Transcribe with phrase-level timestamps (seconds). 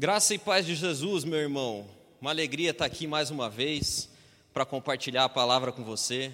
[0.00, 1.84] Graça e paz de Jesus, meu irmão.
[2.20, 4.08] Uma alegria estar aqui mais uma vez
[4.54, 6.32] para compartilhar a palavra com você,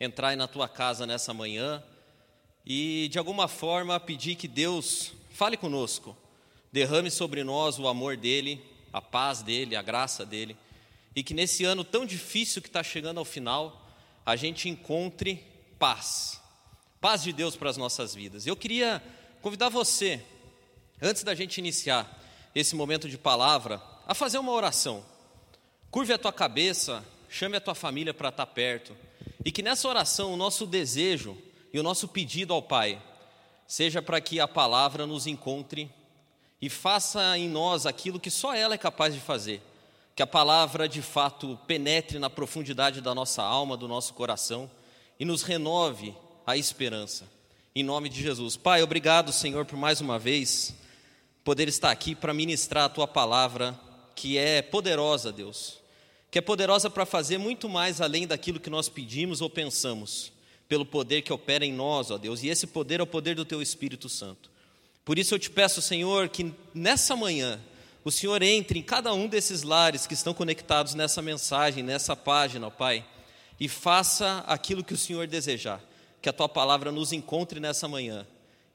[0.00, 1.80] entrar na tua casa nessa manhã
[2.66, 6.16] e de alguma forma pedir que Deus fale conosco,
[6.72, 8.60] derrame sobre nós o amor dele,
[8.92, 10.56] a paz dele, a graça dele
[11.14, 13.88] e que nesse ano tão difícil que está chegando ao final,
[14.26, 15.44] a gente encontre
[15.78, 16.40] paz,
[17.00, 18.48] paz de Deus para as nossas vidas.
[18.48, 19.00] Eu queria
[19.40, 20.20] convidar você,
[21.00, 22.25] antes da gente iniciar,
[22.58, 25.04] esse momento de palavra, a fazer uma oração.
[25.90, 28.96] Curve a tua cabeça, chame a tua família para estar perto,
[29.44, 31.36] e que nessa oração o nosso desejo
[31.70, 32.98] e o nosso pedido ao Pai
[33.66, 35.90] seja para que a palavra nos encontre
[36.58, 39.60] e faça em nós aquilo que só ela é capaz de fazer.
[40.14, 44.70] Que a palavra de fato penetre na profundidade da nossa alma, do nosso coração
[45.20, 47.28] e nos renove a esperança.
[47.74, 48.56] Em nome de Jesus.
[48.56, 50.74] Pai, obrigado, Senhor, por mais uma vez
[51.46, 53.78] poder estar aqui para ministrar a tua palavra,
[54.16, 55.78] que é poderosa, Deus,
[56.28, 60.32] que é poderosa para fazer muito mais além daquilo que nós pedimos ou pensamos,
[60.68, 63.44] pelo poder que opera em nós, ó Deus, e esse poder é o poder do
[63.44, 64.50] teu Espírito Santo.
[65.04, 67.60] Por isso eu te peço, Senhor, que nessa manhã
[68.04, 72.66] o Senhor entre em cada um desses lares que estão conectados nessa mensagem, nessa página,
[72.66, 73.06] ó Pai,
[73.60, 75.80] e faça aquilo que o Senhor desejar.
[76.20, 78.26] Que a tua palavra nos encontre nessa manhã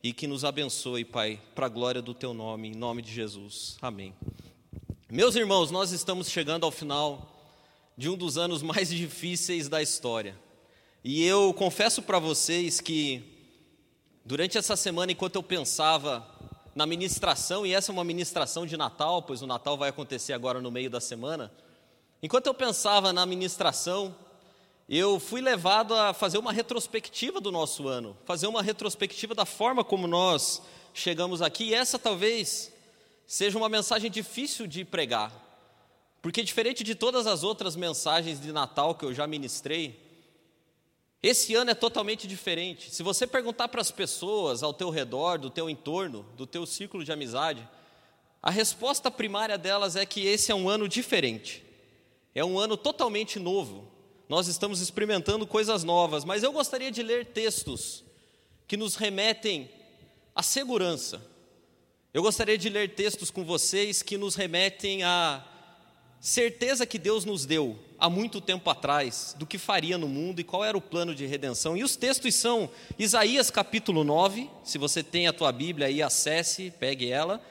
[0.04, 3.78] e que nos abençoe, Pai, para a glória do Teu nome, em nome de Jesus.
[3.82, 4.16] Amém.
[5.10, 7.32] Meus irmãos, nós estamos chegando ao final
[7.96, 10.36] de um dos anos mais difíceis da história.
[11.04, 13.22] E eu confesso para vocês que,
[14.26, 16.28] durante essa semana, enquanto eu pensava
[16.74, 20.60] na ministração, e essa é uma ministração de Natal, pois o Natal vai acontecer agora
[20.60, 21.52] no meio da semana,
[22.24, 24.16] enquanto eu pensava na ministração,
[24.98, 29.86] eu fui levado a fazer uma retrospectiva do nosso ano, fazer uma retrospectiva da forma
[29.86, 30.62] como nós
[30.94, 31.70] chegamos aqui.
[31.70, 32.74] E essa talvez
[33.26, 35.32] seja uma mensagem difícil de pregar,
[36.22, 39.98] porque diferente de todas as outras mensagens de Natal que eu já ministrei,
[41.24, 42.94] esse ano é totalmente diferente.
[42.94, 47.06] Se você perguntar para as pessoas ao teu redor, do teu entorno, do teu círculo
[47.06, 47.66] de amizade,
[48.44, 51.64] a resposta primária delas é que esse é um ano diferente.
[52.36, 53.91] É um ano totalmente novo
[54.32, 58.02] nós estamos experimentando coisas novas, mas eu gostaria de ler textos
[58.66, 59.70] que nos remetem
[60.34, 61.22] à segurança.
[62.14, 65.46] Eu gostaria de ler textos com vocês que nos remetem à
[66.22, 70.46] certeza que Deus nos deu há muito tempo atrás do que faria no mundo e
[70.46, 71.76] qual era o plano de redenção.
[71.76, 76.72] E os textos são Isaías capítulo 9, se você tem a tua Bíblia aí, acesse,
[76.80, 77.42] pegue ela,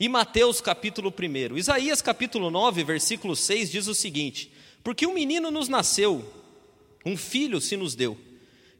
[0.00, 1.58] e Mateus capítulo 1.
[1.58, 4.50] Isaías capítulo 9, versículo 6 diz o seguinte:
[4.82, 6.24] porque um menino nos nasceu,
[7.04, 8.16] um filho se nos deu,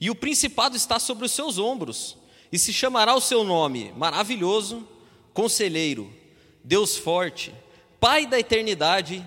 [0.00, 2.16] e o principado está sobre os seus ombros,
[2.53, 4.87] e se chamará o seu nome Maravilhoso,
[5.33, 6.12] Conselheiro,
[6.65, 7.55] Deus Forte,
[8.00, 9.27] Pai da Eternidade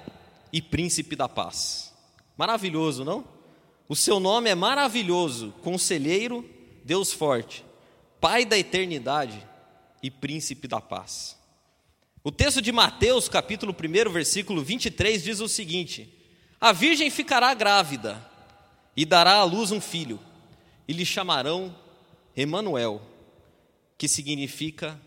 [0.52, 1.94] e Príncipe da Paz.
[2.38, 3.24] Maravilhoso, não?
[3.88, 6.48] O seu nome é maravilhoso, Conselheiro,
[6.84, 7.64] Deus Forte,
[8.20, 9.42] Pai da Eternidade
[10.02, 11.38] e Príncipe da Paz.
[12.24, 16.12] O texto de Mateus, capítulo 1, versículo 23, diz o seguinte:
[16.64, 18.26] a virgem ficará grávida
[18.96, 20.18] e dará à luz um filho,
[20.88, 21.76] e lhe chamarão
[22.38, 23.02] Emanuel,
[23.98, 24.98] que significa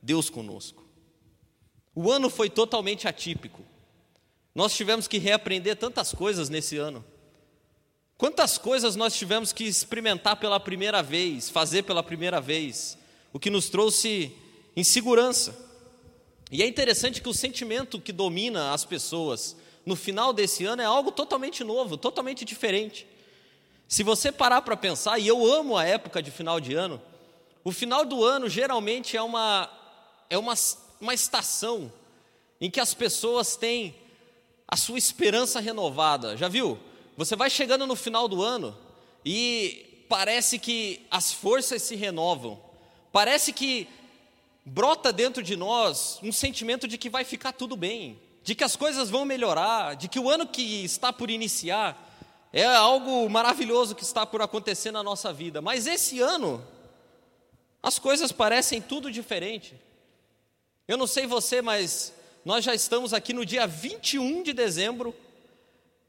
[0.00, 0.82] Deus conosco.
[1.94, 3.62] O ano foi totalmente atípico.
[4.54, 7.04] Nós tivemos que reaprender tantas coisas nesse ano.
[8.16, 12.96] Quantas coisas nós tivemos que experimentar pela primeira vez, fazer pela primeira vez,
[13.34, 14.34] o que nos trouxe
[14.74, 15.54] insegurança.
[16.50, 20.84] E é interessante que o sentimento que domina as pessoas no final desse ano é
[20.84, 23.06] algo totalmente novo, totalmente diferente.
[23.88, 27.00] Se você parar para pensar, e eu amo a época de final de ano,
[27.64, 29.70] o final do ano geralmente é uma,
[30.30, 30.54] é uma,
[31.00, 31.92] uma estação
[32.60, 33.94] em que as pessoas têm
[34.66, 36.36] a sua esperança renovada.
[36.36, 36.78] Já viu?
[37.16, 38.76] Você vai chegando no final do ano
[39.24, 42.60] e parece que as forças se renovam,
[43.12, 43.88] parece que
[44.64, 48.76] brota dentro de nós um sentimento de que vai ficar tudo bem, de que as
[48.76, 52.10] coisas vão melhorar, de que o ano que está por iniciar
[52.52, 55.62] é algo maravilhoso que está por acontecer na nossa vida.
[55.62, 56.62] Mas esse ano,
[57.82, 59.74] as coisas parecem tudo diferente.
[60.86, 62.12] Eu não sei você, mas
[62.44, 65.14] nós já estamos aqui no dia 21 de dezembro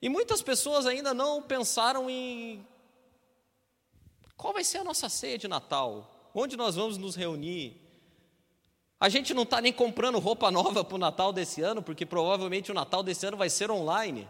[0.01, 2.65] e muitas pessoas ainda não pensaram em
[4.35, 7.79] qual vai ser a nossa ceia de Natal, onde nós vamos nos reunir,
[9.03, 12.71] a gente não está nem comprando roupa nova para o Natal desse ano, porque provavelmente
[12.71, 14.25] o Natal desse ano vai ser online.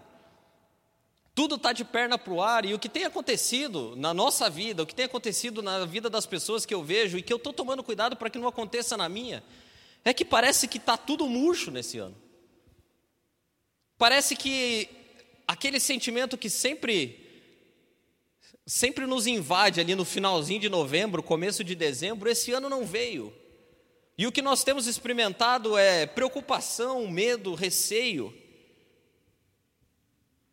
[1.35, 4.81] Tudo está de perna para o ar, e o que tem acontecido na nossa vida,
[4.81, 7.53] o que tem acontecido na vida das pessoas que eu vejo e que eu estou
[7.53, 9.43] tomando cuidado para que não aconteça na minha,
[10.03, 12.15] é que parece que está tudo murcho nesse ano.
[13.95, 14.89] Parece que
[15.47, 17.19] aquele sentimento que sempre
[18.65, 23.42] sempre nos invade ali no finalzinho de novembro, começo de dezembro, esse ano não veio.
[24.17, 28.33] E o que nós temos experimentado é preocupação, medo, receio.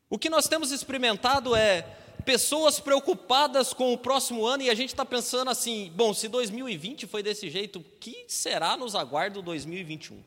[0.08, 1.82] O que nós temos experimentado é
[2.20, 7.06] pessoas preocupadas com o próximo ano e a gente está pensando assim: bom, se 2020
[7.06, 10.22] foi desse jeito, o que será nos aguarda 2021?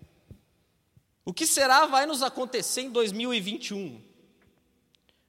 [1.25, 3.99] O que será vai nos acontecer em 2021?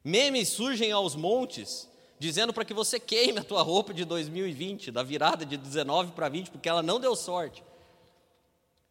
[0.03, 5.03] Memes surgem aos montes, dizendo para que você queime a tua roupa de 2020, da
[5.03, 7.63] virada de 19 para 20, porque ela não deu sorte.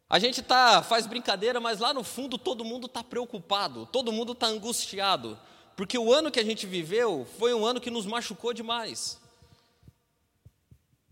[0.08, 4.32] A gente tá, faz brincadeira, mas lá no fundo todo mundo está preocupado, todo mundo
[4.32, 5.38] está angustiado,
[5.76, 9.18] porque o ano que a gente viveu foi um ano que nos machucou demais.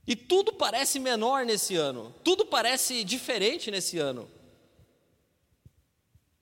[0.06, 4.28] E tudo parece menor nesse ano, tudo parece diferente nesse ano.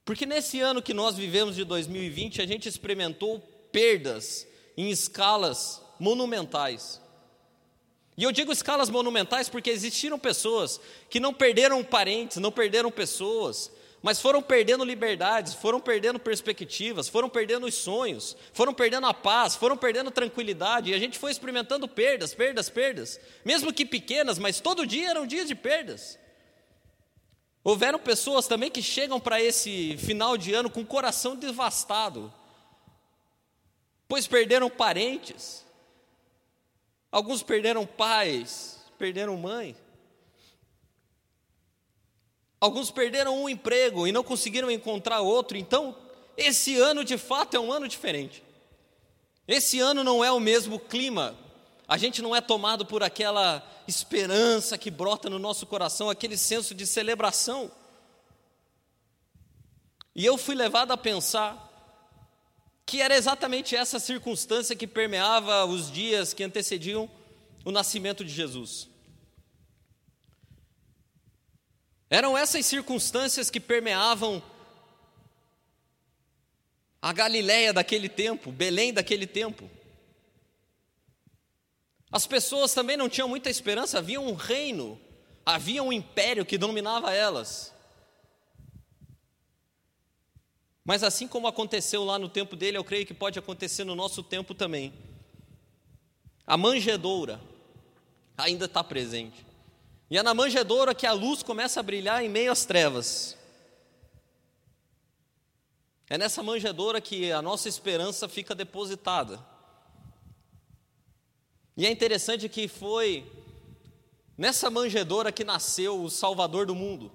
[0.05, 3.39] Porque nesse ano que nós vivemos de 2020, a gente experimentou
[3.71, 4.47] perdas
[4.77, 7.01] em escalas monumentais.
[8.21, 10.79] E eu digo escalas monumentais porque existiram pessoas
[11.09, 13.73] que não perderam parentes, não perderam pessoas,
[14.03, 19.57] mas foram perdendo liberdades, foram perdendo perspectivas, foram perdendo os sonhos, foram perdendo a paz,
[19.57, 24.61] foram perdendo tranquilidade, e a gente foi experimentando perdas, perdas, perdas, mesmo que pequenas, mas
[24.61, 26.19] todo dia eram dias de perdas.
[27.65, 32.31] Houveram pessoas também que chegam para esse final de ano com o coração devastado,
[34.07, 35.65] pois perderam parentes,
[37.11, 39.77] alguns perderam pais, perderam mãe,
[42.61, 45.97] alguns perderam um emprego e não conseguiram encontrar outro, então
[46.37, 48.43] esse ano de fato é um ano diferente.
[49.49, 51.37] Esse ano não é o mesmo clima
[51.91, 56.73] a gente não é tomado por aquela esperança que brota no nosso coração, aquele senso
[56.73, 57.69] de celebração.
[60.15, 61.70] E eu fui levado a pensar
[62.91, 67.09] que era exatamente essa circunstância que permeava os dias que antecediam
[67.65, 68.89] o nascimento de Jesus.
[72.11, 74.43] Eram essas circunstâncias que permeavam
[77.01, 79.71] a Galiléia daquele tempo, Belém daquele tempo.
[82.11, 85.01] As pessoas também não tinham muita esperança, havia um reino,
[85.47, 87.73] havia um império que dominava elas.
[90.91, 94.25] Mas assim como aconteceu lá no tempo dele, eu creio que pode acontecer no nosso
[94.25, 94.93] tempo também.
[96.45, 97.41] A manjedoura
[98.37, 99.47] ainda está presente.
[100.11, 103.37] E é na manjedoura que a luz começa a brilhar em meio às trevas.
[106.09, 109.39] É nessa manjedoura que a nossa esperança fica depositada.
[111.77, 113.31] E é interessante que foi
[114.37, 117.13] nessa manjedoura que nasceu o Salvador do mundo.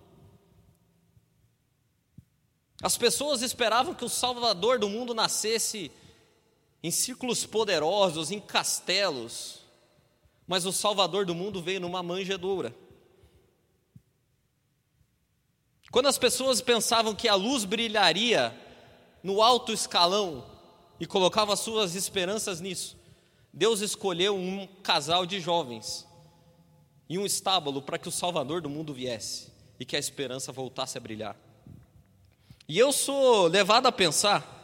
[2.81, 5.91] As pessoas esperavam que o Salvador do mundo nascesse
[6.83, 9.61] em círculos poderosos, em castelos,
[10.47, 12.75] mas o Salvador do mundo veio numa manjedoura.
[15.91, 18.53] Quando as pessoas pensavam que a luz brilharia
[19.23, 20.45] no alto escalão
[20.99, 22.97] e colocavam suas esperanças nisso,
[23.51, 26.05] Deus escolheu um casal de jovens
[27.07, 30.97] e um estábulo para que o Salvador do mundo viesse e que a esperança voltasse
[30.97, 31.35] a brilhar.
[32.67, 34.55] E eu sou levado a pensar: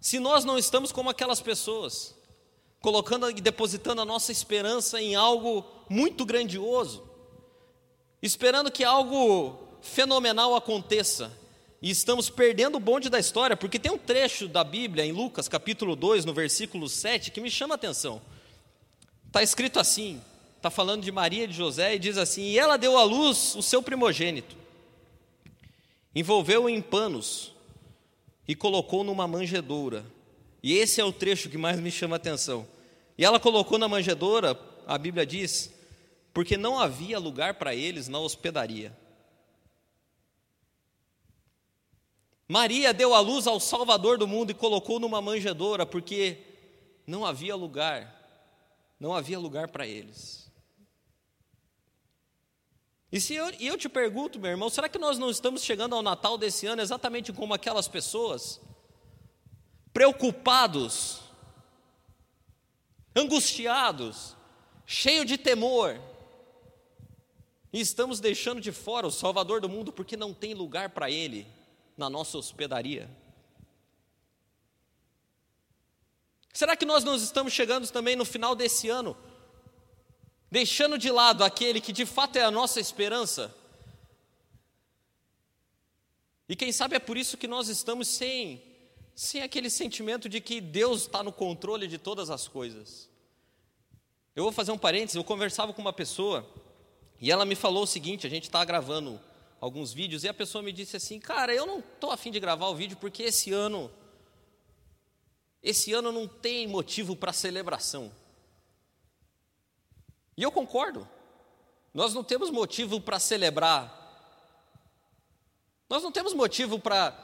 [0.00, 2.14] se nós não estamos como aquelas pessoas,
[2.80, 7.02] colocando e depositando a nossa esperança em algo muito grandioso,
[8.22, 11.32] esperando que algo fenomenal aconteça,
[11.82, 15.48] e estamos perdendo o bonde da história, porque tem um trecho da Bíblia, em Lucas
[15.48, 18.20] capítulo 2, no versículo 7, que me chama a atenção.
[19.26, 20.20] Está escrito assim:
[20.56, 23.54] está falando de Maria e de José, e diz assim: E ela deu à luz
[23.54, 24.56] o seu primogênito,
[26.14, 27.52] envolveu-o em panos
[28.46, 30.04] e colocou numa manjedoura.
[30.62, 32.66] E esse é o trecho que mais me chama a atenção.
[33.16, 35.72] E ela colocou na manjedoura, a Bíblia diz,
[36.32, 38.96] porque não havia lugar para eles na hospedaria.
[42.48, 46.38] Maria deu a luz ao Salvador do mundo e colocou numa manjedoura, porque
[47.06, 48.12] não havia lugar,
[48.98, 50.49] não havia lugar para eles.
[53.12, 56.02] E se eu, eu te pergunto, meu irmão, será que nós não estamos chegando ao
[56.02, 58.60] Natal desse ano exatamente como aquelas pessoas?
[59.92, 61.20] Preocupados,
[63.16, 64.36] angustiados,
[64.86, 66.00] cheios de temor,
[67.72, 71.46] e estamos deixando de fora o Salvador do mundo porque não tem lugar para Ele
[71.96, 73.10] na nossa hospedaria?
[76.52, 79.16] Será que nós não estamos chegando também no final desse ano,
[80.50, 83.54] deixando de lado aquele que de fato é a nossa esperança?
[86.48, 88.62] E quem sabe é por isso que nós estamos sem
[89.14, 93.06] sem aquele sentimento de que Deus está no controle de todas as coisas.
[94.34, 96.48] Eu vou fazer um parênteses, eu conversava com uma pessoa
[97.20, 99.20] e ela me falou o seguinte: a gente está gravando
[99.60, 102.68] alguns vídeos e a pessoa me disse assim, cara, eu não estou afim de gravar
[102.68, 103.90] o vídeo porque esse ano,
[105.62, 108.10] esse ano não tem motivo para celebração.
[110.40, 111.06] E eu concordo.
[111.92, 113.94] Nós não temos motivo para celebrar.
[115.86, 117.14] Nós não temos motivo para,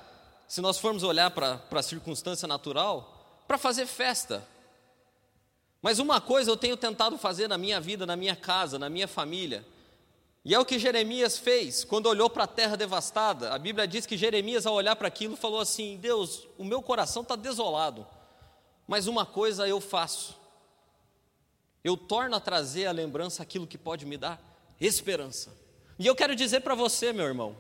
[0.47, 4.47] se nós formos olhar para a circunstância natural, para fazer festa.
[5.81, 9.09] Mas uma coisa eu tenho tentado fazer na minha vida, na minha casa, na minha
[9.09, 9.67] família,
[10.45, 13.55] e é o que Jeremias fez quando olhou para a terra devastada.
[13.55, 17.23] A Bíblia diz que Jeremias, ao olhar para aquilo, falou assim: Deus, o meu coração
[17.23, 18.07] está desolado,
[18.87, 20.46] mas uma coisa eu faço.
[21.87, 24.43] Eu torno a trazer à lembrança aquilo que pode me dar
[24.81, 25.57] esperança.
[25.97, 27.57] E eu quero dizer para você, meu irmão,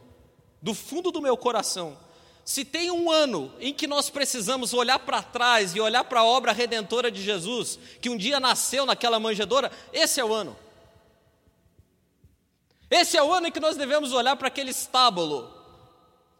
[0.60, 1.96] do fundo do meu coração,
[2.44, 6.24] se tem um ano em que nós precisamos olhar para trás e olhar para a
[6.24, 10.56] obra redentora de Jesus, que um dia nasceu naquela manjedoura, esse é o ano.
[12.90, 15.54] Esse é o ano em que nós devemos olhar para aquele estábulo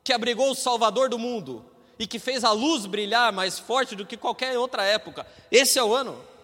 [0.02, 1.64] que abrigou o Salvador do mundo
[2.00, 5.25] e que fez a luz brilhar mais forte do que qualquer outra época.
[5.52, 6.35] Esse é o ano.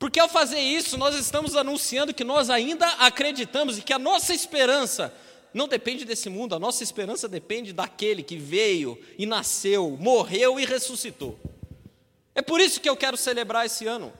[0.00, 4.32] Porque ao fazer isso, nós estamos anunciando que nós ainda acreditamos e que a nossa
[4.32, 5.14] esperança
[5.52, 10.64] não depende desse mundo, a nossa esperança depende daquele que veio e nasceu, morreu e
[10.64, 11.38] ressuscitou.
[12.34, 14.10] É por isso que eu quero celebrar esse ano.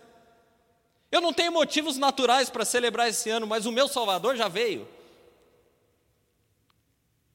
[1.11, 4.87] Eu não tenho motivos naturais para celebrar esse ano, mas o meu Salvador já veio.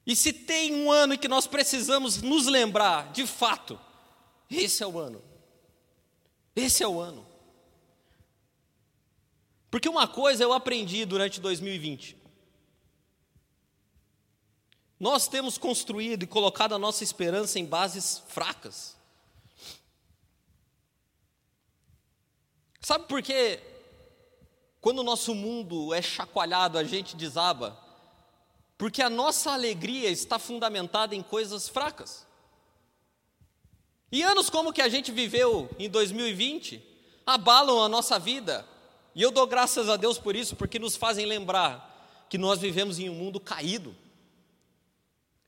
[0.06, 3.76] E se tem um ano em que nós precisamos nos lembrar, de fato,
[4.48, 5.20] esse é o ano.
[6.54, 7.26] Esse é o ano.
[9.76, 12.16] Porque uma coisa eu aprendi durante 2020.
[14.98, 18.96] Nós temos construído e colocado a nossa esperança em bases fracas.
[22.80, 23.60] Sabe por que
[24.80, 27.78] quando o nosso mundo é chacoalhado, a gente desaba?
[28.78, 32.26] Porque a nossa alegria está fundamentada em coisas fracas.
[34.10, 36.82] E anos como que a gente viveu em 2020
[37.26, 38.66] abalam a nossa vida.
[39.16, 42.98] E eu dou graças a Deus por isso, porque nos fazem lembrar que nós vivemos
[42.98, 43.96] em um mundo caído,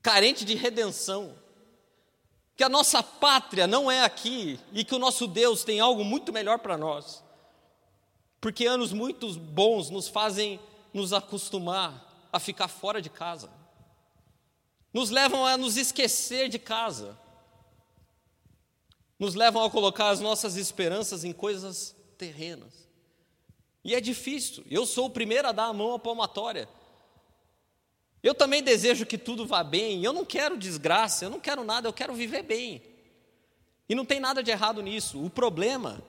[0.01, 1.37] carente de redenção,
[2.57, 6.33] que a nossa pátria não é aqui e que o nosso Deus tem algo muito
[6.33, 7.23] melhor para nós.
[8.41, 10.59] Porque anos muito bons nos fazem
[10.95, 13.51] nos acostumar a ficar fora de casa,
[14.95, 17.19] nos levam a nos esquecer de casa,
[19.19, 22.88] nos levam a colocar as nossas esperanças em coisas terrenas.
[23.85, 26.69] E é difícil, eu sou o primeiro a dar a mão à palmatória.
[28.23, 31.89] Eu também desejo que tudo vá bem, eu não quero desgraça, eu não quero nada,
[31.89, 32.83] eu quero viver bem.
[33.89, 35.25] E não tem nada de errado nisso.
[35.25, 36.03] O problema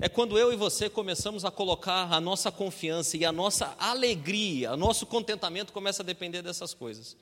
[0.00, 4.72] é quando eu e você começamos a colocar a nossa confiança e a nossa alegria,
[4.72, 7.16] o nosso contentamento começa a depender dessas coisas.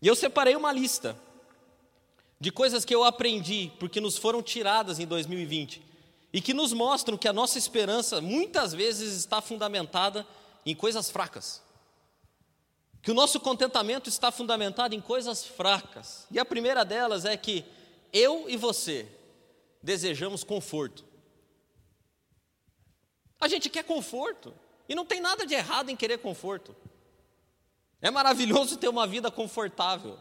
[0.00, 1.16] E eu separei uma lista
[2.38, 5.82] de coisas que eu aprendi, porque nos foram tiradas em 2020,
[6.32, 10.26] e que nos mostram que a nossa esperança muitas vezes está fundamentada
[10.64, 11.62] em coisas fracas.
[13.02, 16.26] Que o nosso contentamento está fundamentado em coisas fracas.
[16.30, 17.64] E a primeira delas é que
[18.12, 19.08] eu e você
[19.82, 21.04] desejamos conforto.
[23.40, 24.54] A gente quer conforto.
[24.88, 26.76] E não tem nada de errado em querer conforto.
[28.02, 30.18] É maravilhoso ter uma vida confortável.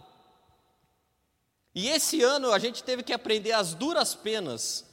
[1.75, 4.88] E esse ano a gente teve que aprender as duras penas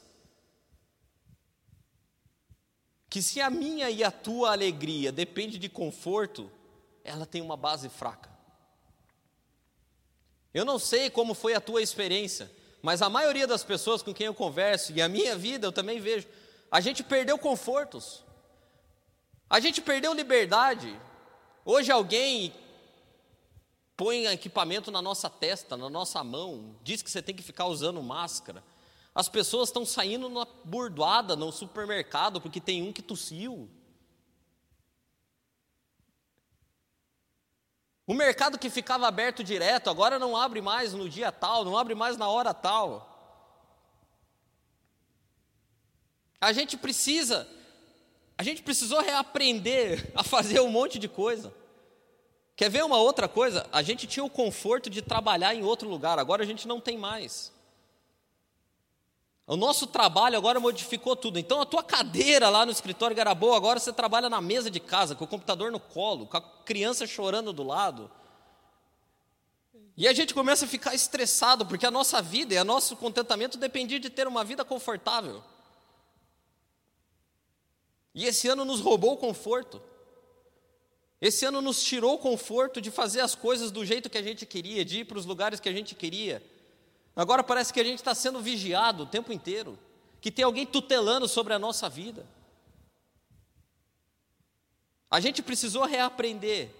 [3.16, 6.52] que se a minha e a tua alegria depende de conforto,
[7.02, 8.28] ela tem uma base fraca.
[10.52, 14.26] Eu não sei como foi a tua experiência, mas a maioria das pessoas com quem
[14.26, 16.28] eu converso e a minha vida eu também vejo,
[16.70, 18.23] a gente perdeu confortos.
[19.49, 20.94] A gente perdeu liberdade.
[21.64, 22.52] Hoje alguém
[23.96, 28.02] põe equipamento na nossa testa, na nossa mão, diz que você tem que ficar usando
[28.02, 28.62] máscara.
[29.16, 33.66] As pessoas estão saindo na burdoada no supermercado porque tem um que tossiu.
[38.06, 41.94] O mercado que ficava aberto direto, agora não abre mais no dia tal, não abre
[41.94, 43.11] mais na hora tal.
[46.38, 47.49] A gente precisa,
[48.37, 51.54] a gente precisou reaprender a fazer um monte de coisa.
[52.54, 53.66] Quer ver uma outra coisa?
[53.73, 56.99] A gente tinha o conforto de trabalhar em outro lugar, agora a gente não tem
[56.99, 57.55] mais.
[59.46, 61.38] O nosso trabalho agora modificou tudo.
[61.38, 64.80] Então a tua cadeira lá no escritório era boa, agora você trabalha na mesa de
[64.80, 68.10] casa, com o computador no colo, com a criança chorando do lado.
[69.96, 73.56] E a gente começa a ficar estressado, porque a nossa vida e o nosso contentamento
[73.56, 75.42] dependia de ter uma vida confortável.
[78.12, 79.80] E esse ano nos roubou o conforto.
[81.20, 84.44] Esse ano nos tirou o conforto de fazer as coisas do jeito que a gente
[84.44, 86.42] queria, de ir para os lugares que a gente queria.
[87.16, 89.78] Agora parece que a gente está sendo vigiado o tempo inteiro,
[90.20, 92.26] que tem alguém tutelando sobre a nossa vida.
[95.11, 96.70] A gente precisou reaprender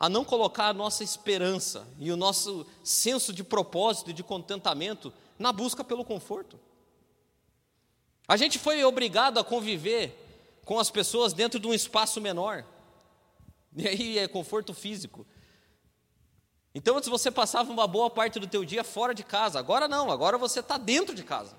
[0.00, 5.12] a não colocar a nossa esperança e o nosso senso de propósito e de contentamento
[5.38, 6.58] na busca pelo conforto.
[8.26, 10.20] A gente foi obrigado a conviver
[10.64, 12.64] com as pessoas dentro de um espaço menor.
[13.76, 15.26] E aí é conforto físico.
[16.74, 19.58] Então antes você passava uma boa parte do teu dia fora de casa.
[19.58, 21.56] Agora não, agora você está dentro de casa.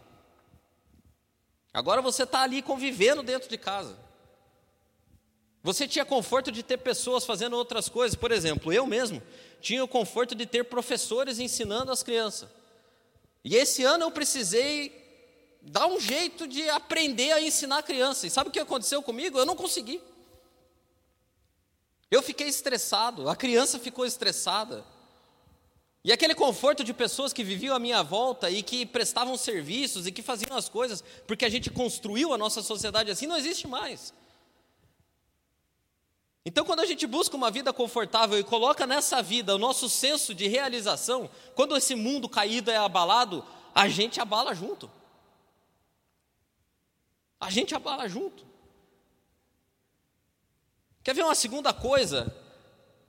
[1.74, 3.98] Agora você está ali convivendo dentro de casa.
[5.64, 8.16] Você tinha conforto de ter pessoas fazendo outras coisas.
[8.16, 9.22] Por exemplo, eu mesmo
[9.62, 12.50] tinha o conforto de ter professores ensinando as crianças.
[13.44, 15.06] E esse ano eu precisei
[15.66, 18.28] dá um jeito de aprender a ensinar a criança.
[18.28, 19.38] E sabe o que aconteceu comigo?
[19.38, 20.00] Eu não consegui.
[22.12, 24.86] Eu fiquei estressado, a criança ficou estressada.
[26.06, 30.12] E aquele conforto de pessoas que viviam à minha volta e que prestavam serviços e
[30.12, 34.14] que faziam as coisas, porque a gente construiu a nossa sociedade assim, não existe mais.
[36.46, 40.36] Então, quando a gente busca uma vida confortável e coloca nessa vida o nosso senso
[40.36, 43.44] de realização, quando esse mundo caído é abalado,
[43.74, 44.92] a gente abala junto.
[47.40, 48.46] A gente abala junto.
[51.04, 52.45] Quer ver uma segunda coisa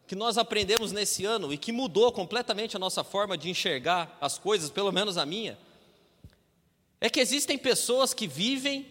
[0.07, 4.39] que nós aprendemos nesse ano e que mudou completamente a nossa forma de enxergar as
[4.39, 5.59] coisas, pelo menos a minha?
[7.01, 8.87] É que existem pessoas que vivem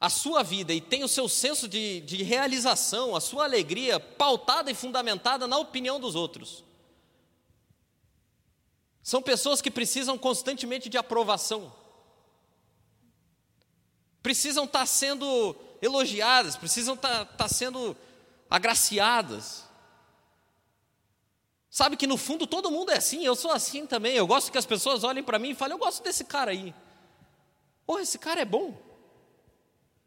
[0.00, 4.70] a sua vida e têm o seu senso de, de realização, a sua alegria pautada
[4.70, 6.62] e fundamentada na opinião dos outros.
[9.02, 11.72] São pessoas que precisam constantemente de aprovação
[14.24, 17.94] precisam estar sendo elogiadas, precisam estar, estar sendo
[18.54, 19.64] agraciadas.
[21.68, 24.14] Sabe que no fundo todo mundo é assim, eu sou assim também.
[24.14, 26.72] Eu gosto que as pessoas olhem para mim e falem: Eu gosto desse cara aí.
[27.84, 28.80] Porra, esse cara é bom.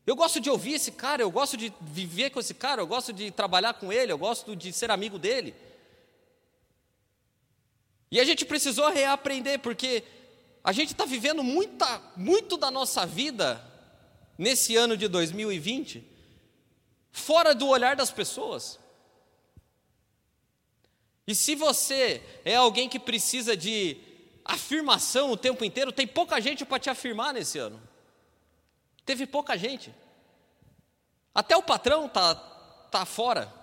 [0.06, 3.12] Eu gosto de ouvir esse cara, eu gosto de viver com esse cara, eu gosto
[3.12, 5.54] de trabalhar com ele, eu gosto de ser amigo dele.
[8.10, 10.06] E a gente precisou reaprender, porque
[10.64, 13.62] a gente está vivendo muita, muito da nossa vida
[14.38, 16.17] nesse ano de 2020,
[17.18, 18.80] fora do olhar das pessoas.
[21.26, 23.98] E se você é alguém que precisa de
[24.46, 27.82] afirmação o tempo inteiro, tem pouca gente para te afirmar nesse ano.
[29.06, 29.94] Teve pouca gente.
[31.34, 32.36] Até o patrão tá
[32.90, 33.54] tá fora.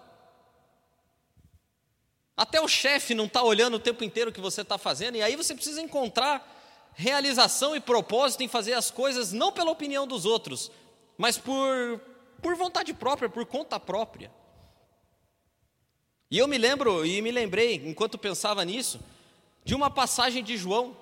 [2.36, 5.22] Até o chefe não está olhando o tempo inteiro o que você está fazendo, e
[5.22, 6.50] aí você precisa encontrar
[6.94, 10.70] realização e propósito em fazer as coisas não pela opinião dos outros,
[11.16, 12.00] mas por,
[12.44, 14.30] por vontade própria, por conta própria.
[16.30, 19.00] E eu me lembro, e me lembrei, enquanto pensava nisso,
[19.64, 20.94] de uma passagem de João,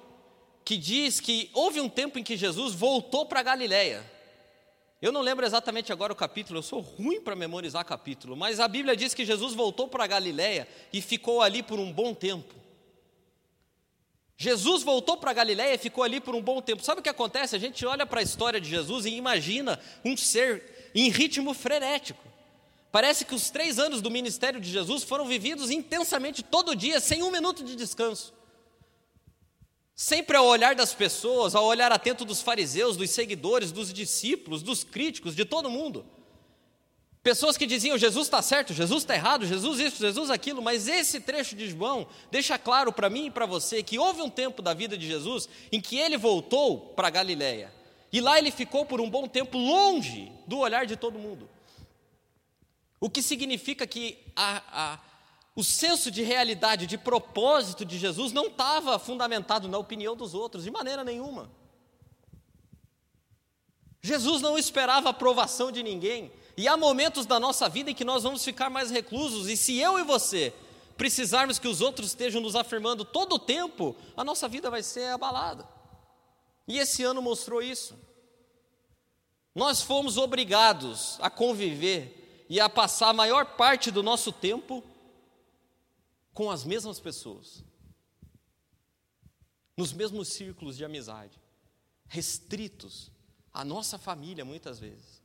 [0.64, 4.08] que diz que houve um tempo em que Jesus voltou para Galiléia.
[5.00, 8.68] Eu não lembro exatamente agora o capítulo, eu sou ruim para memorizar capítulo, mas a
[8.68, 12.54] Bíblia diz que Jesus voltou para Galiléia e ficou ali por um bom tempo.
[14.36, 16.84] Jesus voltou para Galiléia e ficou ali por um bom tempo.
[16.84, 17.56] Sabe o que acontece?
[17.56, 22.32] A gente olha para a história de Jesus e imagina um ser em ritmo frenético.
[22.92, 27.22] Parece que os três anos do ministério de Jesus foram vividos intensamente todo dia, sem
[27.22, 28.34] um minuto de descanso.
[29.94, 34.84] Sempre ao olhar das pessoas, ao olhar atento dos fariseus, dos seguidores, dos discípulos, dos
[34.84, 36.04] críticos, de todo mundo.
[37.22, 41.20] Pessoas que diziam Jesus está certo, Jesus está errado, Jesus isso, Jesus aquilo, mas esse
[41.20, 44.74] trecho de João deixa claro para mim e para você que houve um tempo da
[44.74, 47.72] vida de Jesus em que ele voltou para Galiléia
[48.12, 51.48] e lá ele ficou por um bom tempo longe do olhar de todo mundo.
[53.00, 54.98] O que significa que a, a,
[55.56, 60.64] o senso de realidade, de propósito de Jesus não estava fundamentado na opinião dos outros,
[60.64, 61.50] de maneira nenhuma.
[64.02, 66.30] Jesus não esperava a aprovação de ninguém.
[66.56, 69.78] E há momentos da nossa vida em que nós vamos ficar mais reclusos, e se
[69.78, 70.52] eu e você
[70.98, 75.06] precisarmos que os outros estejam nos afirmando todo o tempo, a nossa vida vai ser
[75.06, 75.66] abalada.
[76.66, 77.98] E esse ano mostrou isso.
[79.54, 84.82] Nós fomos obrigados a conviver e a passar a maior parte do nosso tempo
[86.32, 87.62] com as mesmas pessoas,
[89.76, 91.38] nos mesmos círculos de amizade,
[92.08, 93.10] restritos
[93.52, 95.22] à nossa família muitas vezes.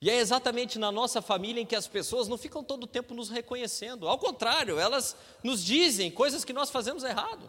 [0.00, 3.14] E é exatamente na nossa família em que as pessoas não ficam todo o tempo
[3.14, 4.08] nos reconhecendo.
[4.08, 7.48] Ao contrário, elas nos dizem coisas que nós fazemos errado.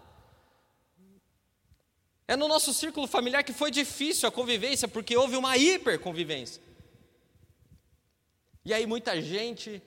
[2.28, 6.62] É no nosso círculo familiar que foi difícil a convivência, porque houve uma hiperconvivência.
[8.66, 9.82] E aí muita gente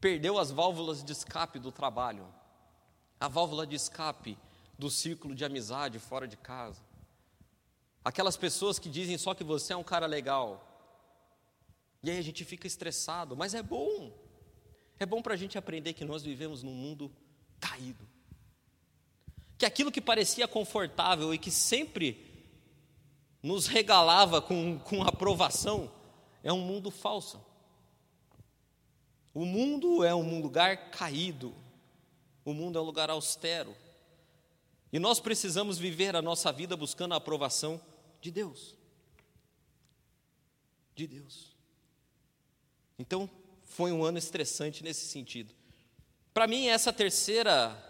[0.00, 2.26] perdeu as válvulas de escape do trabalho,
[3.18, 4.38] a válvula de escape
[4.78, 6.80] do círculo de amizade fora de casa.
[8.02, 10.66] Aquelas pessoas que dizem só que você é um cara legal.
[12.02, 14.10] E aí a gente fica estressado, mas é bom.
[14.98, 17.14] É bom para a gente aprender que nós vivemos num mundo
[17.60, 18.08] caído.
[19.60, 22.26] Que aquilo que parecia confortável e que sempre
[23.42, 25.92] nos regalava com, com aprovação
[26.42, 27.44] é um mundo falso.
[29.34, 31.54] O mundo é um lugar caído,
[32.42, 33.76] o mundo é um lugar austero.
[34.90, 37.78] E nós precisamos viver a nossa vida buscando a aprovação
[38.18, 38.74] de Deus.
[40.94, 41.54] De Deus.
[42.98, 43.28] Então,
[43.64, 45.52] foi um ano estressante nesse sentido.
[46.32, 47.89] Para mim, essa terceira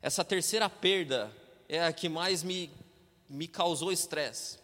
[0.00, 1.34] essa terceira perda
[1.68, 2.70] é a que mais me,
[3.28, 4.58] me causou estresse.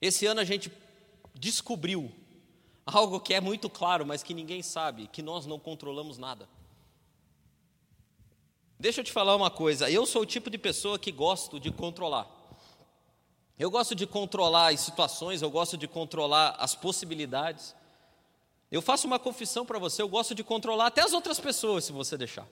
[0.00, 0.70] Esse ano a gente
[1.34, 2.12] descobriu
[2.86, 6.48] algo que é muito claro, mas que ninguém sabe, que nós não controlamos nada.
[8.78, 11.70] Deixa eu te falar uma coisa, eu sou o tipo de pessoa que gosto de
[11.70, 12.28] controlar.
[13.58, 17.74] Eu gosto de controlar as situações, eu gosto de controlar as possibilidades.
[18.70, 21.92] Eu faço uma confissão para você, eu gosto de controlar até as outras pessoas, se
[21.92, 22.46] você deixar.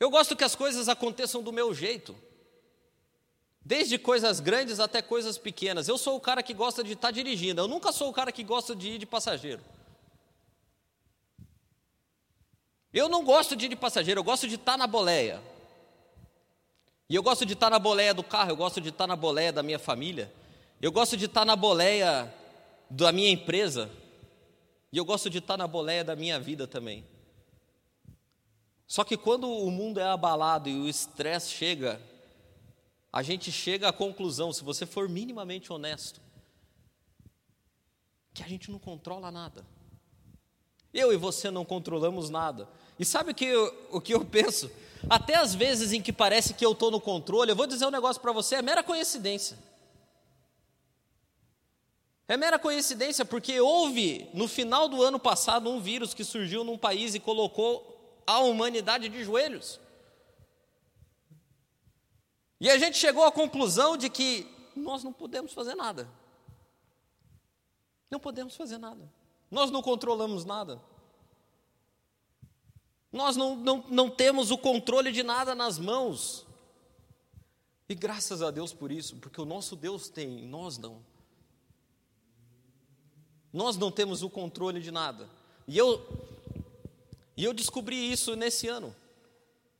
[0.00, 2.16] Eu gosto que as coisas aconteçam do meu jeito.
[3.62, 5.86] Desde coisas grandes até coisas pequenas.
[5.86, 7.60] Eu sou o cara que gosta de estar dirigindo.
[7.60, 9.60] Eu nunca sou o cara que gosta de ir de passageiro.
[12.92, 15.40] Eu não gosto de ir de passageiro, eu gosto de estar na boleia.
[17.08, 19.52] E eu gosto de estar na boleia do carro, eu gosto de estar na boleia
[19.52, 20.32] da minha família.
[20.80, 22.32] Eu gosto de estar na boleia
[22.88, 23.90] da minha empresa.
[24.90, 27.04] E eu gosto de estar na boleia da minha vida também.
[28.90, 32.02] Só que quando o mundo é abalado e o estresse chega,
[33.12, 36.20] a gente chega à conclusão, se você for minimamente honesto,
[38.34, 39.64] que a gente não controla nada.
[40.92, 42.68] Eu e você não controlamos nada.
[42.98, 44.68] E sabe o que eu, o que eu penso?
[45.08, 47.92] Até as vezes em que parece que eu estou no controle, eu vou dizer um
[47.92, 49.56] negócio para você, é mera coincidência.
[52.26, 56.76] É mera coincidência, porque houve, no final do ano passado, um vírus que surgiu num
[56.76, 57.99] país e colocou
[58.34, 59.80] a humanidade de joelhos.
[62.60, 66.08] E a gente chegou à conclusão de que nós não podemos fazer nada.
[68.10, 69.10] Não podemos fazer nada.
[69.50, 70.80] Nós não controlamos nada.
[73.12, 76.46] Nós não, não, não temos o controle de nada nas mãos.
[77.88, 81.04] E graças a Deus por isso, porque o nosso Deus tem, nós não.
[83.52, 85.28] Nós não temos o controle de nada.
[85.66, 86.06] E eu,
[87.36, 88.94] e eu descobri isso nesse ano.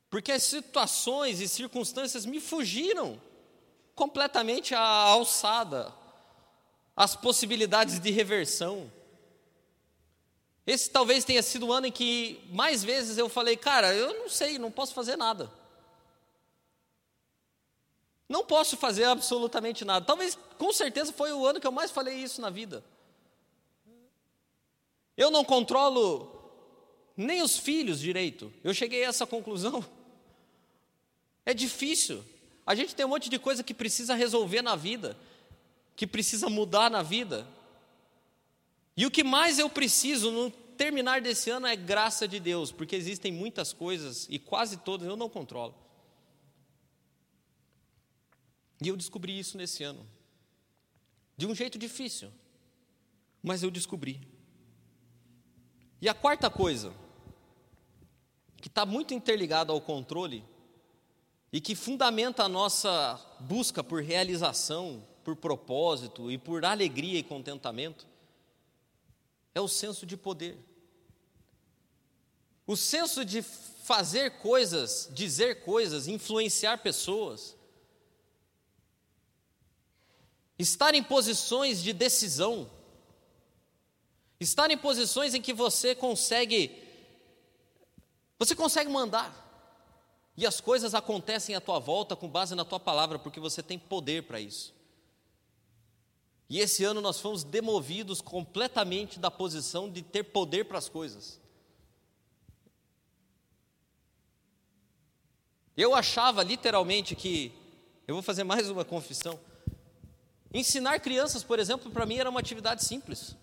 [0.08, 3.20] Porque as situações e circunstâncias me fugiram
[3.94, 5.94] completamente à alçada,
[6.96, 8.90] as possibilidades de reversão.
[10.66, 14.28] Esse talvez tenha sido o ano em que mais vezes eu falei, cara, eu não
[14.28, 15.50] sei, não posso fazer nada.
[18.28, 20.06] Não posso fazer absolutamente nada.
[20.06, 22.84] Talvez, com certeza, foi o ano que eu mais falei isso na vida.
[25.16, 26.39] Eu não controlo
[27.16, 28.52] nem os filhos direito.
[28.62, 29.84] Eu cheguei a essa conclusão.
[31.46, 32.22] É difícil.
[32.66, 35.18] A gente tem um monte de coisa que precisa resolver na vida,
[35.96, 37.48] que precisa mudar na vida.
[38.96, 42.94] E o que mais eu preciso no terminar desse ano é graça de Deus, porque
[42.94, 45.74] existem muitas coisas e quase todas eu não controlo.
[48.80, 50.06] E eu descobri isso nesse ano.
[51.36, 52.30] De um jeito difícil,
[53.42, 54.20] mas eu descobri.
[56.00, 56.92] E a quarta coisa,
[58.60, 60.44] que está muito interligada ao controle,
[61.52, 68.06] e que fundamenta a nossa busca por realização, por propósito e por alegria e contentamento,
[69.54, 70.58] é o senso de poder.
[72.66, 77.56] O senso de fazer coisas, dizer coisas, influenciar pessoas.
[80.56, 82.70] Estar em posições de decisão.
[84.40, 86.88] Estar em posições em que você consegue
[88.38, 89.36] você consegue mandar.
[90.34, 93.78] E as coisas acontecem à tua volta com base na tua palavra, porque você tem
[93.78, 94.74] poder para isso.
[96.48, 101.38] E esse ano nós fomos demovidos completamente da posição de ter poder para as coisas.
[105.76, 107.52] Eu achava literalmente que,
[108.08, 109.38] eu vou fazer mais uma confissão,
[110.52, 113.36] Ensinar crianças, por exemplo, para mim era uma atividade simples.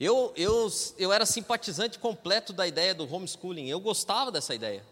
[0.00, 4.82] Eu, eu, eu era simpatizante completo da ideia do homeschooling, eu gostava dessa ideia.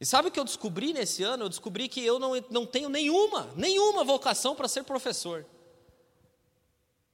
[0.00, 1.44] E sabe o que eu descobri nesse ano?
[1.44, 5.44] Eu descobri que eu não, não tenho nenhuma, nenhuma vocação para ser professor.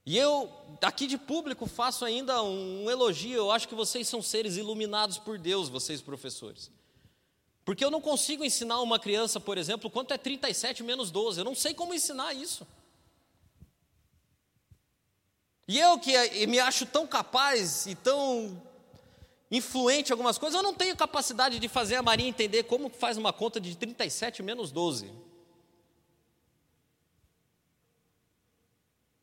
[0.05, 3.37] E eu, aqui de público, faço ainda um, um elogio.
[3.37, 6.71] Eu acho que vocês são seres iluminados por Deus, vocês professores.
[7.65, 11.41] Porque eu não consigo ensinar uma criança, por exemplo, quanto é 37 menos 12.
[11.41, 12.67] Eu não sei como ensinar isso.
[15.67, 18.61] E eu que me acho tão capaz e tão
[19.51, 23.17] influente em algumas coisas, eu não tenho capacidade de fazer a Maria entender como faz
[23.17, 25.11] uma conta de 37 menos 12.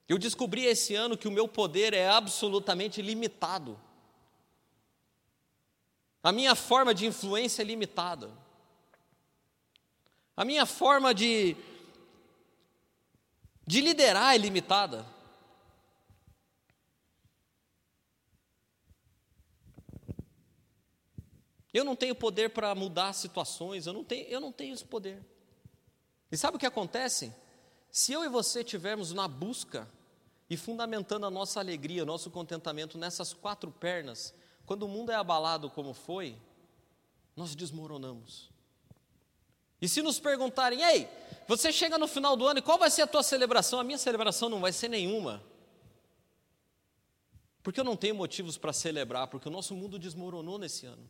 [0.07, 3.79] Eu descobri esse ano que o meu poder é absolutamente limitado.
[6.23, 8.29] A minha forma de influência é limitada.
[10.35, 11.55] A minha forma de,
[13.65, 15.05] de liderar é limitada.
[21.73, 25.23] Eu não tenho poder para mudar situações, eu não, tenho, eu não tenho esse poder.
[26.31, 27.33] E sabe o que acontece?
[27.89, 29.87] Se eu e você tivermos na busca
[30.49, 34.33] e fundamentando a nossa alegria, nosso contentamento nessas quatro pernas,
[34.65, 36.37] quando o mundo é abalado como foi,
[37.35, 38.49] nós desmoronamos.
[39.81, 41.09] E se nos perguntarem, ei,
[41.47, 43.79] você chega no final do ano e qual vai ser a tua celebração?
[43.79, 45.43] A minha celebração não vai ser nenhuma.
[47.63, 51.07] Porque eu não tenho motivos para celebrar, porque o nosso mundo desmoronou nesse ano.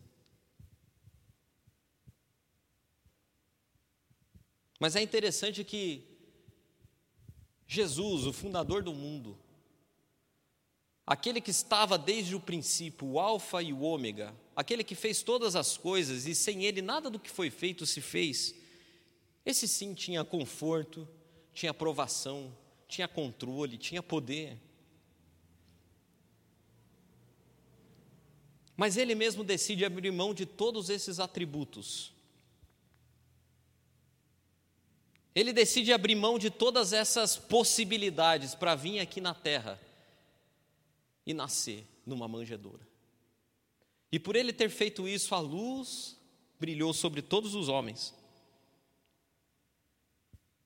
[4.82, 6.04] Mas é interessante que
[7.68, 9.38] Jesus, o fundador do mundo,
[11.06, 15.56] aquele que estava desde o princípio, o Alfa e o Ômega, aquele que fez todas
[15.56, 18.56] as coisas e sem ele nada do que foi feito se fez,
[19.46, 21.08] esse sim tinha conforto,
[21.54, 22.52] tinha aprovação,
[22.88, 24.60] tinha controle, tinha poder.
[28.76, 32.20] Mas ele mesmo decide abrir mão de todos esses atributos
[35.34, 39.80] Ele decide abrir mão de todas essas possibilidades para vir aqui na terra
[41.26, 42.86] e nascer numa manjedoura.
[44.12, 46.18] E por ele ter feito isso, a luz
[46.60, 48.14] brilhou sobre todos os homens.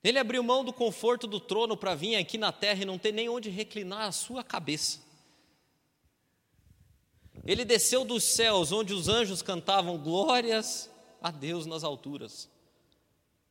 [0.04, 3.12] Ele abriu mão do conforto do trono para vir aqui na terra e não ter
[3.12, 5.00] nem onde reclinar a sua cabeça.
[7.44, 10.90] Ele desceu dos céus, onde os anjos cantavam glórias
[11.22, 12.50] a Deus nas alturas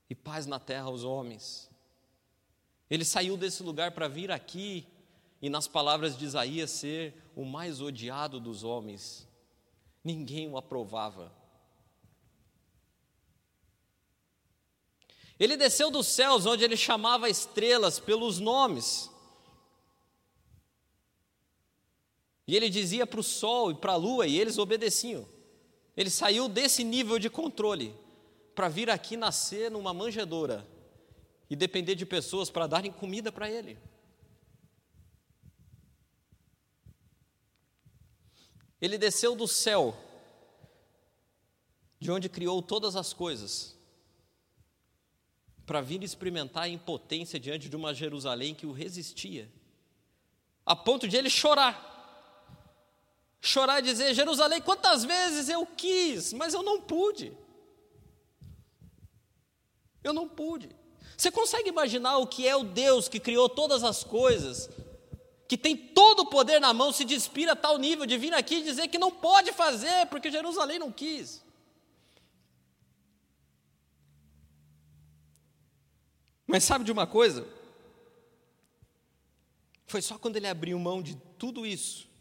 [0.08, 1.70] e paz na terra aos homens.
[2.90, 4.86] Ele saiu desse lugar para vir aqui
[5.40, 9.26] e, nas palavras de Isaías, ser o mais odiado dos homens.
[10.02, 11.32] Ninguém o aprovava.
[15.38, 19.10] Ele desceu dos céus, onde ele chamava estrelas pelos nomes.
[22.46, 25.26] E ele dizia para o sol e para a lua, e eles obedeciam.
[25.96, 28.03] Ele saiu desse nível de controle
[28.54, 30.66] para vir aqui nascer numa manjedoura
[31.50, 33.78] e depender de pessoas para darem comida para ele.
[38.80, 39.96] Ele desceu do céu,
[41.98, 43.74] de onde criou todas as coisas,
[45.64, 49.50] para vir experimentar a impotência diante de uma Jerusalém que o resistia,
[50.66, 51.92] a ponto de ele chorar.
[53.40, 57.36] Chorar e dizer: Jerusalém, quantas vezes eu quis, mas eu não pude.
[60.04, 60.68] Eu não pude.
[61.16, 64.68] Você consegue imaginar o que é o Deus que criou todas as coisas,
[65.48, 68.56] que tem todo o poder na mão, se despira a tal nível de vir aqui
[68.56, 71.42] e dizer que não pode fazer porque Jerusalém não quis?
[76.46, 77.48] Mas sabe de uma coisa?
[79.86, 82.12] Foi só quando ele abriu mão de tudo isso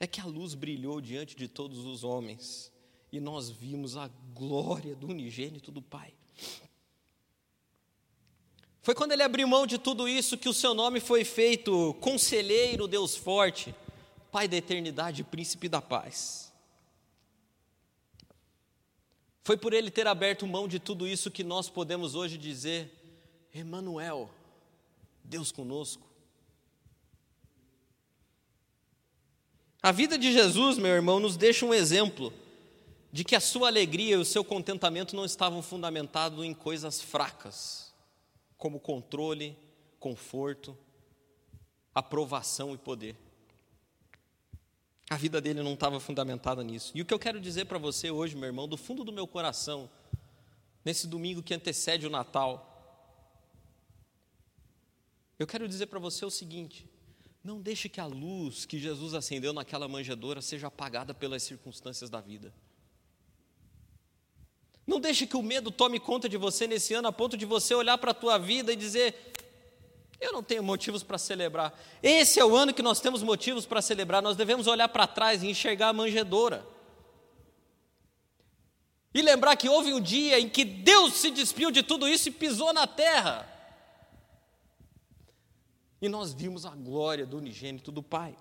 [0.00, 2.72] é que a luz brilhou diante de todos os homens
[3.12, 6.12] e nós vimos a glória do unigênito do Pai.
[8.82, 12.88] Foi quando ele abriu mão de tudo isso que o seu nome foi feito Conselheiro
[12.88, 13.74] Deus Forte,
[14.32, 16.50] Pai da Eternidade, Príncipe da Paz.
[19.42, 22.90] Foi por ele ter aberto mão de tudo isso que nós podemos hoje dizer:
[23.52, 24.30] Emanuel,
[25.24, 26.08] Deus conosco.
[29.82, 32.32] A vida de Jesus, meu irmão, nos deixa um exemplo
[33.12, 37.92] de que a sua alegria e o seu contentamento não estavam fundamentados em coisas fracas,
[38.56, 39.56] como controle,
[39.98, 40.76] conforto,
[41.94, 43.16] aprovação e poder.
[45.08, 46.92] A vida dele não estava fundamentada nisso.
[46.94, 49.26] E o que eu quero dizer para você hoje, meu irmão, do fundo do meu
[49.26, 49.90] coração,
[50.84, 52.66] nesse domingo que antecede o Natal,
[55.36, 56.88] eu quero dizer para você o seguinte:
[57.42, 62.20] não deixe que a luz que Jesus acendeu naquela manjedoura seja apagada pelas circunstâncias da
[62.20, 62.54] vida.
[64.90, 67.72] Não deixe que o medo tome conta de você nesse ano, a ponto de você
[67.72, 69.32] olhar para a tua vida e dizer:
[70.20, 71.80] eu não tenho motivos para celebrar.
[72.02, 74.20] Esse é o ano que nós temos motivos para celebrar.
[74.20, 76.66] Nós devemos olhar para trás e enxergar a manjedoura.
[79.14, 82.32] E lembrar que houve um dia em que Deus se despiu de tudo isso e
[82.32, 83.48] pisou na terra.
[86.02, 88.36] E nós vimos a glória do unigênito do Pai.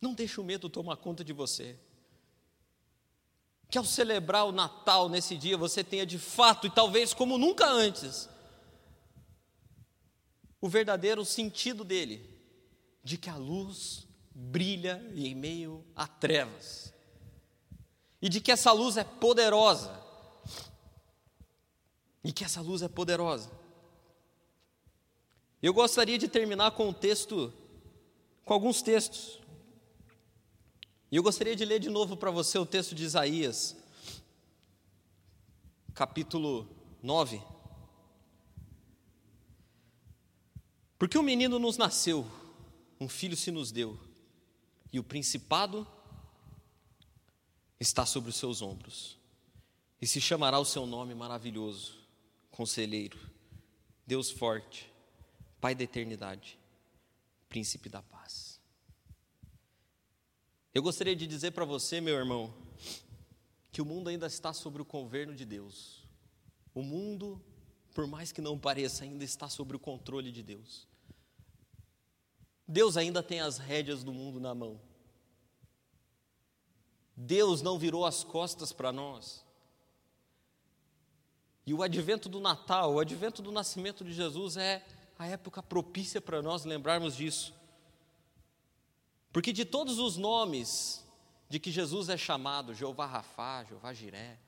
[0.00, 1.78] Não deixe o medo tomar conta de você.
[3.74, 7.68] Que ao celebrar o Natal nesse dia você tenha de fato, e talvez como nunca
[7.68, 8.28] antes,
[10.60, 12.38] o verdadeiro sentido dele,
[13.02, 16.94] de que a luz brilha em meio a trevas
[18.22, 20.00] e de que essa luz é poderosa.
[22.22, 23.50] E que essa luz é poderosa.
[25.60, 27.52] Eu gostaria de terminar com um texto,
[28.44, 29.40] com alguns textos.
[31.14, 33.76] E eu gostaria de ler de novo para você o texto de Isaías,
[35.94, 36.68] capítulo
[37.00, 37.40] 9.
[40.98, 42.28] Porque um menino nos nasceu,
[43.00, 43.96] um filho se nos deu,
[44.92, 45.86] e o principado
[47.78, 49.16] está sobre os seus ombros.
[50.02, 51.96] E se chamará o seu nome maravilhoso,
[52.50, 53.20] Conselheiro,
[54.04, 54.92] Deus forte,
[55.60, 56.58] Pai da eternidade,
[57.48, 58.43] Príncipe da paz.
[60.74, 62.52] Eu gostaria de dizer para você, meu irmão,
[63.70, 66.04] que o mundo ainda está sobre o governo de Deus.
[66.74, 67.40] O mundo,
[67.94, 70.88] por mais que não pareça, ainda está sobre o controle de Deus.
[72.66, 74.80] Deus ainda tem as rédeas do mundo na mão.
[77.16, 79.44] Deus não virou as costas para nós.
[81.64, 84.84] E o advento do Natal, o advento do nascimento de Jesus é
[85.16, 87.54] a época propícia para nós lembrarmos disso.
[89.34, 91.04] Porque de todos os nomes
[91.48, 94.38] de que Jesus é chamado, Jeová Rafá, Jeová Jiré,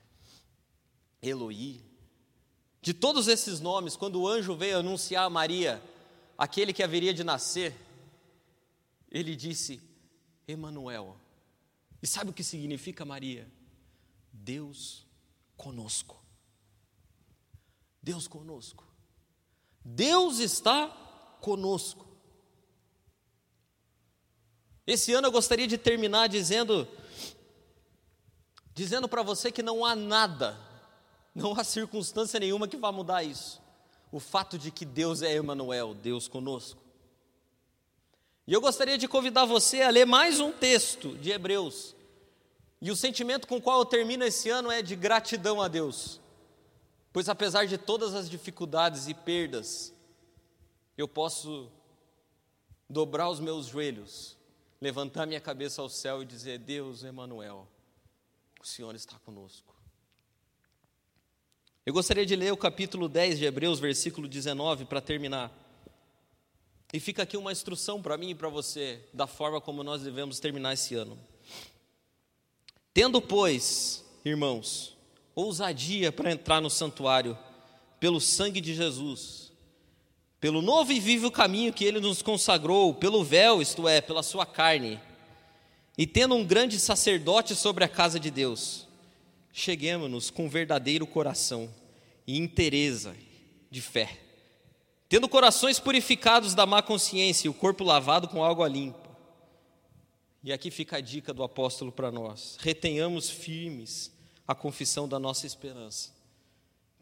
[1.21, 1.83] Eloí,
[2.81, 5.83] de todos esses nomes, quando o anjo veio anunciar a Maria
[6.39, 7.75] aquele que haveria de nascer,
[9.11, 9.83] ele disse:
[10.47, 11.17] Emanuel,
[12.01, 13.51] e sabe o que significa Maria?
[14.33, 15.05] Deus
[15.57, 16.23] conosco.
[18.01, 18.87] Deus conosco.
[19.85, 20.87] Deus está
[21.41, 22.06] conosco.
[24.87, 26.87] Esse ano eu gostaria de terminar dizendo
[28.73, 30.59] dizendo para você que não há nada,
[31.35, 33.61] não há circunstância nenhuma que vá mudar isso.
[34.13, 36.81] O fato de que Deus é Emmanuel, Deus conosco.
[38.47, 41.97] E eu gostaria de convidar você a ler mais um texto de Hebreus.
[42.81, 46.21] E o sentimento com o qual eu termino esse ano é de gratidão a Deus.
[47.13, 49.93] Pois apesar de todas as dificuldades e perdas,
[50.99, 51.73] eu posso
[52.89, 54.36] dobrar os meus joelhos,
[54.81, 57.69] levantar minha cabeça ao céu e dizer: Deus, Emanuel,
[58.61, 59.75] o Senhor está conosco.
[61.85, 65.53] Eu gostaria de ler o capítulo 10 de Hebreus, versículo 19, para terminar.
[66.93, 70.41] E fica aqui uma instrução para mim e para você, da forma como nós devemos
[70.41, 71.19] terminar esse ano.
[72.93, 74.97] Tendo, pois, irmãos,
[75.35, 77.39] ousadia para entrar no santuário,
[78.01, 79.46] pelo sangue de Jesus,
[80.47, 84.47] pelo novo e vivo caminho que ele nos consagrou, pelo véu, isto é, pela sua
[84.47, 85.01] carne,
[85.99, 88.87] e tendo um grande sacerdote sobre a casa de Deus,
[89.53, 91.69] cheguemos-nos com verdadeiro coração
[92.25, 93.17] e interesa
[93.69, 94.21] de fé
[95.09, 99.11] tendo corações purificados da má consciência e o corpo lavado com água limpa.
[100.45, 104.13] E aqui fica a dica do apóstolo para nós: retenhamos firmes
[104.47, 106.13] a confissão da nossa esperança,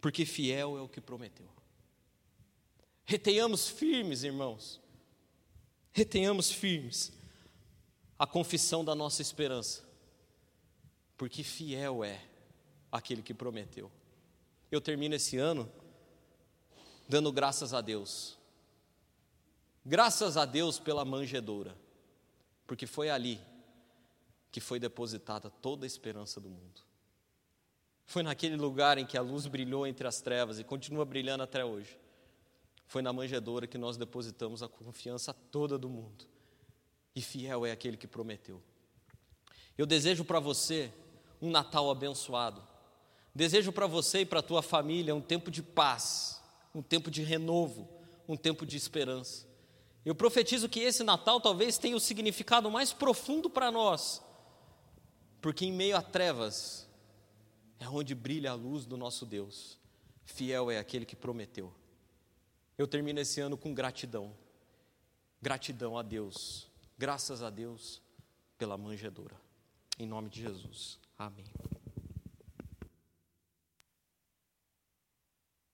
[0.00, 1.53] porque fiel é o que prometeu.
[3.04, 4.80] Retenhamos firmes, irmãos,
[5.92, 7.12] retenhamos firmes
[8.18, 9.83] a confissão da nossa esperança,
[11.16, 12.20] porque fiel é
[12.90, 13.90] aquele que prometeu.
[14.70, 15.70] Eu termino esse ano
[17.06, 18.38] dando graças a Deus.
[19.85, 21.76] Graças a Deus pela manjedoura,
[22.66, 23.38] porque foi ali
[24.50, 26.81] que foi depositada toda a esperança do mundo.
[28.06, 31.64] Foi naquele lugar em que a luz brilhou entre as trevas e continua brilhando até
[31.64, 31.98] hoje.
[32.87, 36.26] Foi na manjedoura que nós depositamos a confiança toda do mundo.
[37.14, 38.62] E fiel é aquele que prometeu.
[39.76, 40.92] Eu desejo para você
[41.40, 42.62] um Natal abençoado.
[43.35, 46.42] Desejo para você e para a tua família um tempo de paz
[46.74, 47.88] um tempo de renovo,
[48.26, 49.46] um tempo de esperança.
[50.04, 54.20] Eu profetizo que esse Natal talvez tenha o significado mais profundo para nós,
[55.40, 56.88] porque em meio a trevas,
[57.78, 59.78] é onde brilha a luz do nosso Deus.
[60.24, 61.72] Fiel é aquele que prometeu.
[62.77, 64.35] Eu termino esse ano com gratidão.
[65.40, 66.68] Gratidão a Deus.
[66.98, 68.02] Graças a Deus
[68.58, 69.37] pela manjedoura.
[69.98, 70.98] Em nome de Jesus.
[71.18, 71.44] Amém.